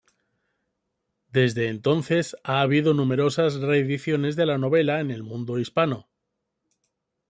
[1.31, 6.09] Desde entonces, ha habido numerosas reediciones de la novela en el mundo hispano.